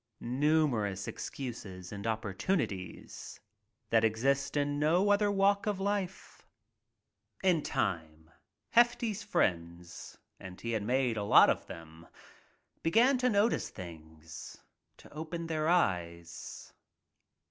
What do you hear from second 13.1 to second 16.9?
to notice things^to open their eyes.